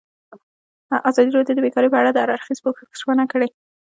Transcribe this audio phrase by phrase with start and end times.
[1.09, 3.47] ازادي راډیو د بیکاري په اړه د هر اړخیز پوښښ ژمنه کړې.